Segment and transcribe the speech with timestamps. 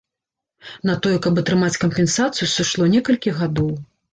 [0.89, 3.71] На тое, каб атрымаць кампенсацыю, сышло некалькі гадоў.